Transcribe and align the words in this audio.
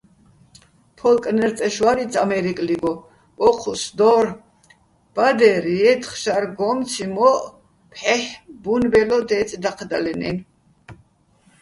ფო́ლკნერ 0.97 1.51
წეშ 1.57 1.75
ვარიც 1.83 2.13
ამე́რიკლიგო, 2.23 2.93
ო́ჴუს 3.47 3.83
დო́რ: 3.97 4.25
ბადერ 5.15 5.63
ჲეთხ 5.79 6.11
შარგო́მციჼ 6.21 7.05
მო́ჸ, 7.15 7.37
ფჰ̦ეჰ̦, 7.91 8.29
ბუნბელო 8.63 9.19
დე́წე̆ 9.29 9.57
დაჴდალანაჲნო̆. 9.63 10.43